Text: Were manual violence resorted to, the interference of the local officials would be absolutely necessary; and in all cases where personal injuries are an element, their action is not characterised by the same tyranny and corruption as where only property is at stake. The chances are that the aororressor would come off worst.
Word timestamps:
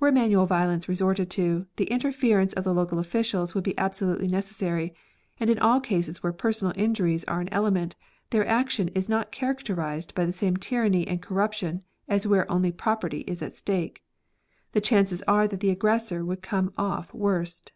Were 0.00 0.12
manual 0.12 0.44
violence 0.44 0.86
resorted 0.86 1.30
to, 1.30 1.66
the 1.76 1.86
interference 1.86 2.52
of 2.52 2.62
the 2.64 2.74
local 2.74 2.98
officials 2.98 3.54
would 3.54 3.64
be 3.64 3.78
absolutely 3.78 4.28
necessary; 4.28 4.94
and 5.40 5.48
in 5.48 5.58
all 5.60 5.80
cases 5.80 6.22
where 6.22 6.34
personal 6.34 6.74
injuries 6.76 7.24
are 7.24 7.40
an 7.40 7.48
element, 7.50 7.96
their 8.28 8.46
action 8.46 8.88
is 8.88 9.08
not 9.08 9.32
characterised 9.32 10.14
by 10.14 10.26
the 10.26 10.32
same 10.34 10.58
tyranny 10.58 11.08
and 11.08 11.22
corruption 11.22 11.82
as 12.06 12.26
where 12.26 12.52
only 12.52 12.70
property 12.70 13.22
is 13.26 13.40
at 13.40 13.56
stake. 13.56 14.02
The 14.72 14.82
chances 14.82 15.22
are 15.22 15.48
that 15.48 15.60
the 15.60 15.74
aororressor 15.74 16.22
would 16.22 16.42
come 16.42 16.74
off 16.76 17.14
worst. 17.14 17.72